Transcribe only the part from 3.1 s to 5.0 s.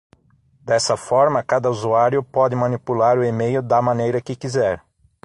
o email da maneira que quiser.